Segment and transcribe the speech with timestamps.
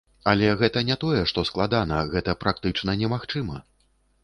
[0.29, 3.63] Але, гэта не тое што складана, гэта практычна немагчыма.